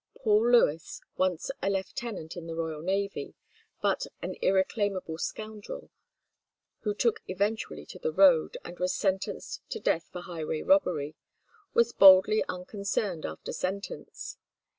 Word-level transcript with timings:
Paul 0.17 0.49
Lewis, 0.51 0.99
once 1.15 1.51
a 1.61 1.69
lieutenant 1.69 2.35
in 2.35 2.47
the 2.47 2.55
royal 2.55 2.81
navy, 2.81 3.35
but 3.83 4.07
an 4.23 4.33
irreclaimable 4.41 5.19
scoundrel, 5.19 5.91
who 6.79 6.95
took 6.95 7.21
eventually 7.27 7.85
to 7.85 7.99
the 7.99 8.11
road, 8.11 8.57
and 8.65 8.79
was 8.79 8.95
sentenced 8.95 9.61
to 9.69 9.79
death 9.79 10.09
for 10.11 10.21
highway 10.21 10.63
robbery, 10.63 11.13
was 11.75 11.93
boldly 11.93 12.43
unconcerned 12.49 13.27
after 13.27 13.53
sentence. 13.53 14.37